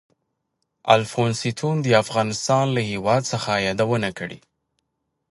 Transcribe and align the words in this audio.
الفونستون 0.95 1.75
د 1.85 1.87
افغانستان 2.03 2.65
له 2.75 2.81
هېواد 2.91 3.21
څخه 3.31 3.51
یادونه 3.67 4.09
کړې. 4.19 4.39